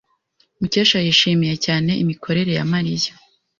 [0.59, 3.11] Mukesha yishimiye cyane imikorere ya Mariya.